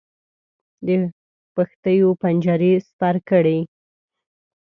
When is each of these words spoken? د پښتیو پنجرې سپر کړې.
د 0.85 0.87
پښتیو 1.55 2.09
پنجرې 2.21 2.73
سپر 2.87 3.15
کړې. 3.29 3.59